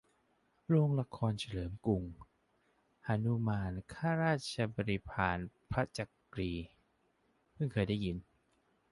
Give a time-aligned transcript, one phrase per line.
[0.67, 2.03] โรงละครเฉลิมกรุง
[3.07, 5.37] :"หนุมานข้าราชบริพาร
[5.71, 6.51] พระจักรี"
[7.53, 8.17] เพิ่งเคยได้ยิน